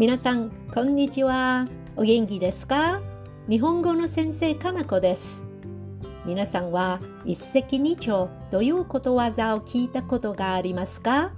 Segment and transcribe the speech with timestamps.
[0.00, 1.68] 皆さん、こんにちは。
[1.94, 3.02] お元気ですか？
[3.50, 5.44] 日本語の先生、かなこです。
[6.24, 11.32] 皆さんは一石二鳥ということわざを聞いたことがありますか？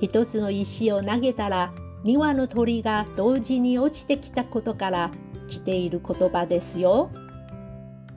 [0.00, 1.72] 一つの石を投げたら
[2.02, 5.12] 2羽の鳥が同時に落ちてきたことから
[5.46, 7.12] 来ている言葉ですよ。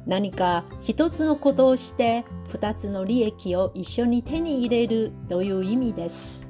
[0.07, 6.48] 何か一つのことをして2つの利益を一緒に手に入れるという意味です。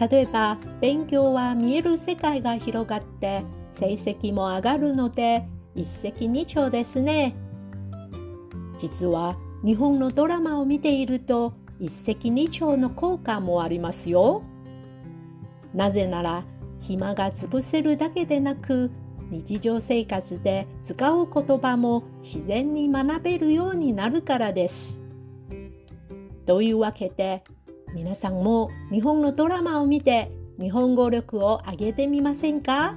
[0.00, 7.34] 例えば勉強は見える世界が広がって成績も上がるので一石二鳥ですね。
[8.76, 14.42] 実は日本のドラマを見ていると一石二鳥の効果もありますよ。
[15.72, 16.44] なぜなら
[16.80, 18.90] 暇が潰せるだけでなく
[19.30, 25.00] 日常生活で使う言葉も自然に学べるようになるからです。
[26.46, 27.42] というわけで
[27.94, 32.96] 皆さんも日本のドラマを見て日本語力を上げてみませんか？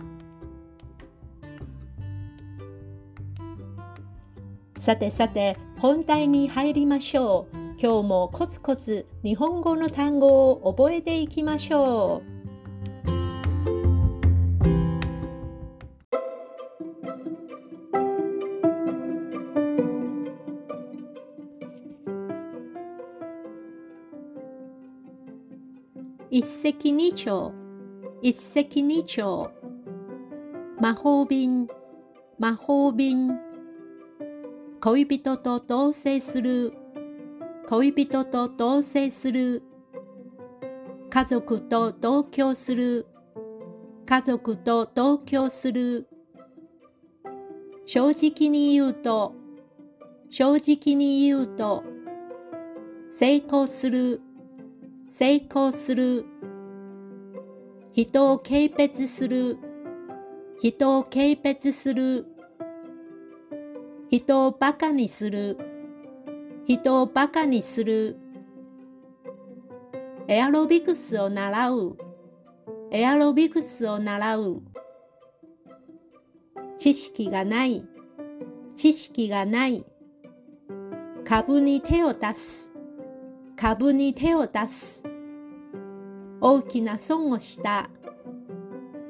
[4.80, 7.58] さてさて本題に入りましょう。
[7.80, 12.37] 今日もコツコツ日本語の単語を覚えていきましょう。
[26.38, 27.52] 一石二鳥。
[28.22, 29.50] 一石二鳥。
[30.80, 31.68] 魔法瓶。
[32.38, 33.40] 魔法瓶。
[34.80, 36.74] 恋人と同棲する。
[37.68, 39.64] 恋人と同棲する。
[41.10, 43.08] 家族と同居する。
[44.06, 46.08] 家族と同居する。
[47.88, 49.34] 正直に言うと。
[50.30, 51.84] 正直に言うと。
[53.10, 54.22] 成功する。
[55.10, 56.26] 成功する。
[57.98, 59.58] 人を軽蔑する。
[60.62, 62.28] 人を軽蔑する。
[64.12, 65.58] 人をバカにする。
[66.68, 68.20] 人をバカにする。
[70.28, 71.98] エアロビクスを習う。
[72.92, 74.62] エアロビクスを習う。
[76.78, 77.84] 知識がない。
[78.76, 79.84] 知識がない。
[81.26, 82.72] 株に手を出す。
[83.56, 85.17] 株に手を出す。
[86.40, 87.90] 大きな損をした。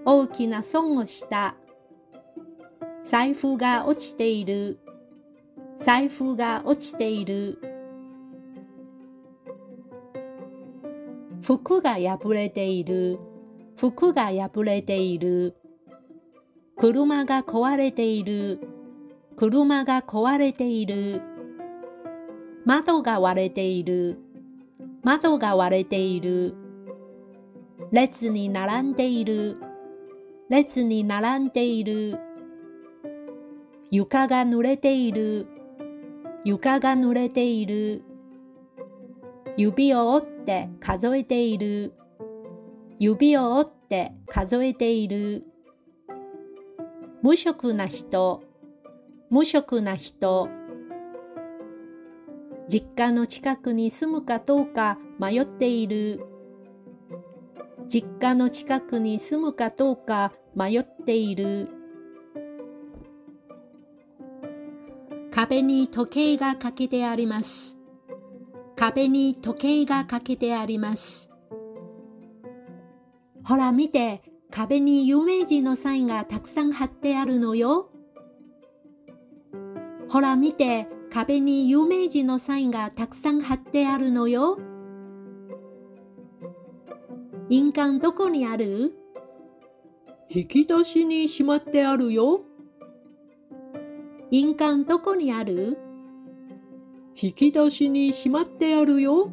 [0.06, 1.56] 大きな損をした。
[3.04, 4.80] 財布が落ちている。
[5.76, 7.60] 財布が落ちている。
[11.42, 13.20] 服が破れている。
[13.76, 15.56] 服が破れている。
[16.78, 18.62] 車が壊れている。
[19.36, 21.22] 車が壊れている。
[22.66, 24.18] 窓が割れている。
[25.04, 26.67] 窓が割れている。
[27.90, 29.58] 列に並んでいる。
[30.50, 32.20] 列に並んでいる。
[33.90, 35.48] 床が濡れている。
[36.44, 38.04] 床が濡れている。
[39.56, 41.94] 指を折って数えている。
[43.00, 45.46] 指を折って数えている。
[47.24, 48.44] 無職な人。
[49.30, 50.50] 無職な人。
[52.68, 56.37] 実家の近くに住むかどうか迷っている。
[57.88, 61.70] 実家の近くに住むかどうか迷っている。
[65.32, 67.78] 壁に時計がかけてあります。
[68.76, 71.32] 壁に時計がかけてあります。
[73.44, 74.22] ほら見て、
[74.52, 77.90] 壁に有名人のサインがたくさん貼ってあるのよ。
[80.10, 84.58] ほら見て、壁に有名人のサインがたくさん貼ってあるのよ。
[87.50, 88.94] 印鑑どこにある？
[90.30, 92.42] 引き出しにしまってあるよ。
[94.32, 95.78] 印鑑どこにある？
[97.16, 99.32] 引き出しにしまってあるよ。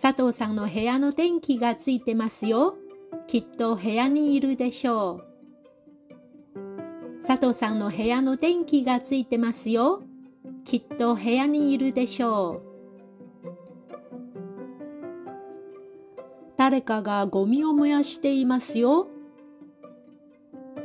[0.00, 2.76] 佐藤さんの部屋の電気がついてますよ。
[3.26, 5.20] きっと部屋にいるでしょ
[6.54, 7.26] う。
[7.26, 10.00] 佐藤さんの部屋の電気がついてますよ。
[10.64, 12.67] きっと部屋にいるでしょう。
[16.68, 19.08] 誰かがゴミを燃やしていますよ。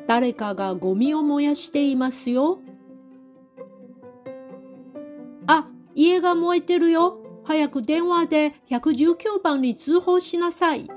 [0.07, 2.59] 誰かがゴミを燃やしていますよ。
[5.45, 7.19] あ、家が燃えてるよ。
[7.43, 10.89] 早く電話で119番に通報しなさい。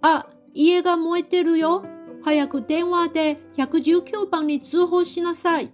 [0.00, 1.84] あ、家が燃えてるよ。
[2.24, 5.70] 早く電話で119番に通報しなさい。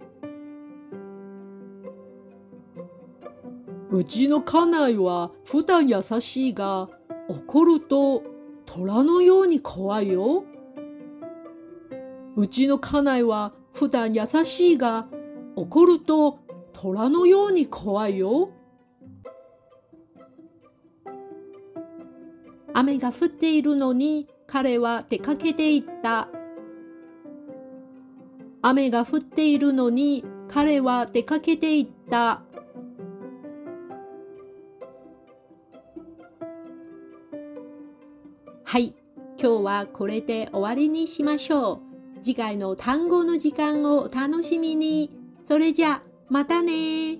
[3.91, 6.89] うちの家内は普段優しいが、
[7.27, 8.23] 怒ると
[8.65, 10.43] 虎のように怖いよ。
[12.35, 15.07] うちの家内は普段優しいが、
[15.55, 16.39] 怒ると
[16.71, 18.51] 虎のように怖いよ。
[22.73, 26.29] 雨が降っているのに彼は出かけていった。
[28.61, 32.43] 雨が降っているのに彼は出かけていった。
[38.71, 38.93] はい、
[39.41, 41.81] 今日はこれで終わりにしましょ
[42.17, 42.19] う。
[42.21, 45.09] 次回の単語の時間をお楽しみに。
[45.41, 47.17] それじゃ、またね